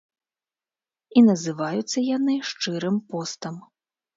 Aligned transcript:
І 1.21 1.23
называюцца 1.27 1.97
яны 2.17 2.33
шчырым 2.53 2.95
постам. 3.13 3.65